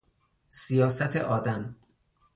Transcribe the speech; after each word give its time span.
سیاست 0.47 1.15
آدم 1.17 1.75